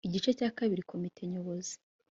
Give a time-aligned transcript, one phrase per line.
[0.07, 1.75] igice cya kabiri komite nyobozi